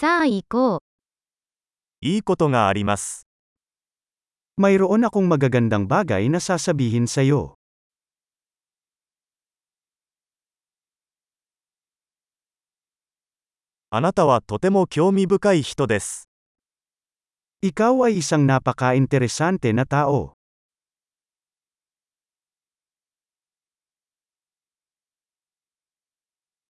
[0.00, 0.80] さあ行こう。
[2.00, 3.26] いいことがあります。
[4.58, 7.60] Mayroon akong magagandang bagay na sasabihin sa'yo.
[13.90, 16.30] あなたはとても興味深い人です。
[17.60, 20.32] Ikaw ay isang napaka-interesante na tao.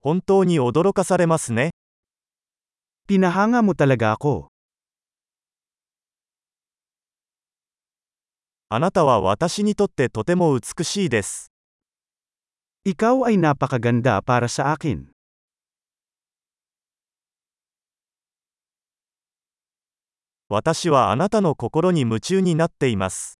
[0.01, 1.69] 本当に驚かされますね。
[3.08, 4.48] Pinahanga mo talaga ako.
[8.70, 11.52] あなたは私にとってとても美しいです。
[12.88, 15.12] Ikaw ay napakaganda para sa akin.
[20.48, 23.38] 私はあなたの心に夢中になっています。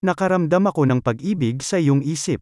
[0.00, 2.40] Nakaramdam ako ng pag-ibig sa iyong isip.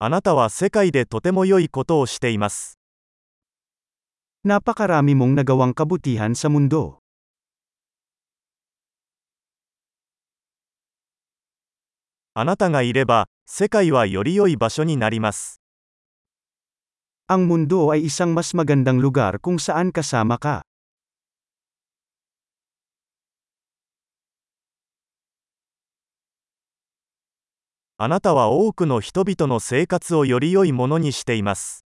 [0.00, 2.78] あなたは世界でとても良いことをしています。
[4.46, 7.02] Napakarami mong nagawang kabutihan sa mundo.
[12.38, 15.60] あなたがいれば、世界はより良い場所になります。
[17.26, 20.67] Ang mundo ay isang mas magandang lugar kung saan kasama ka.
[28.00, 31.84] あなたは多くの人々の生活をより良いものにしています。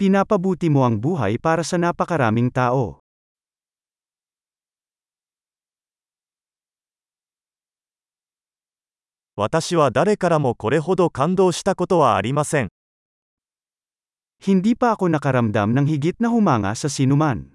[0.00, 2.98] Pinapabuti mo ang buhay para sa napakaraming tao.
[9.36, 12.68] 私は誰からもこれほど感動したことはありません。
[14.42, 17.54] Hindi pa ako nakaramdam ng higit na humanga sa sinuman.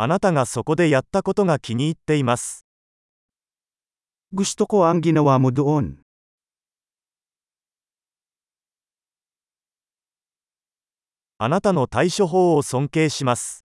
[0.00, 2.64] あなたがそこでやったことが気に入っています。
[4.32, 5.98] Gusto ko ang ginawa mo doon.
[11.38, 13.66] あなたの対処法を尊敬します。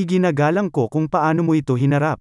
[0.00, 2.16] Iginagalang ko kung paano mo ito hinarap.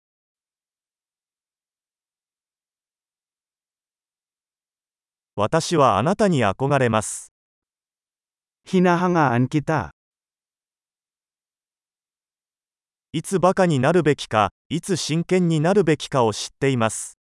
[5.37, 7.31] 私はあなたに憧れます。
[8.67, 9.94] Hinahangaan kita.
[13.15, 17.17] いつバカになるべきか、いつ真剣になるべきかを知っています。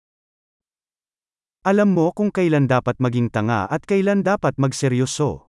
[1.62, 5.46] Alam mo kung kailan dapat maging tanga at kailan dapat magseryoso.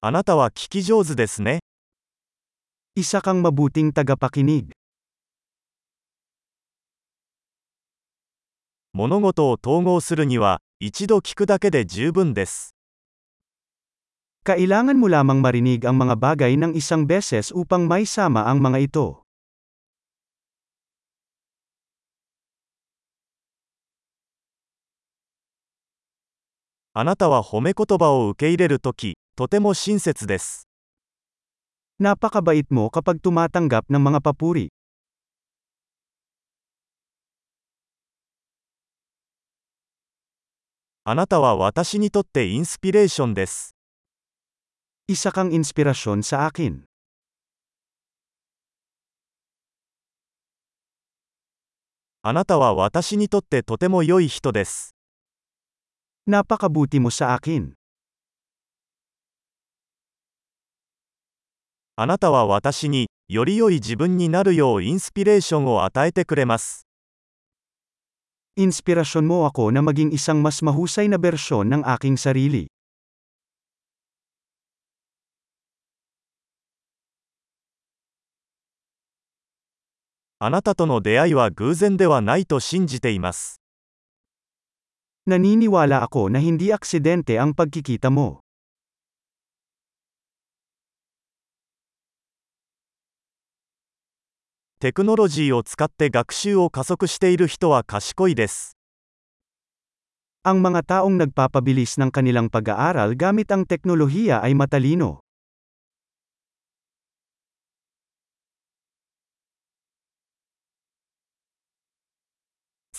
[0.00, 1.60] あなたは聞き上手ですね。
[2.96, 4.72] Isa kang mabuting tagapakinig.
[8.94, 12.71] 物事を統合するには、一度聞くだけで十分です。
[14.42, 19.22] Kailangan mo lamang marinig ang mga bagay ng isang beses upang may sama ang mga ito.
[26.90, 28.10] Anata wa homekotoba
[32.74, 34.66] mo kapag tumatanggap ng mga papuri.
[41.06, 43.38] Anata wa watashi ni totte inspiration.
[45.07, 46.83] Isa kang inspirasyon sa akin.
[52.23, 54.95] あなたは私にとってとても良い人です。
[56.27, 57.71] Napakabuti mo sa akin.
[61.95, 66.85] あなたは私に、より良い自分になるようインスピレーションを与えてくれます。
[68.59, 72.67] Inspirasyon mo ako na maging isang mas mahusay na bersyon ng aking sarili.
[80.41, 83.59] あなたとの出会いは偶然ではないと信じています。
[85.25, 88.45] Naniniwala ako na hindi aksidente ang pagkikita mo.
[94.79, 98.77] テクノロジーを使って学習を加速している人は賢いです。
[100.45, 105.25] Ang mga taong nagpapabilis ng kanilang pag-aaral gamit ang teknolohiya ay matalino.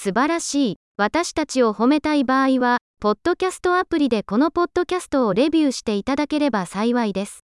[0.04, 0.76] 素晴らしい。
[0.98, 7.40] 私たちを褒めたい場合は、ポッドキャストアプリでこのポッドキャストをレビューしていただければ幸いです。